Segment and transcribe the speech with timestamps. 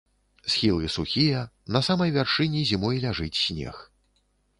[0.51, 1.43] Схілы сухія,
[1.77, 3.75] на самай вяршыні зімой ляжыць снег.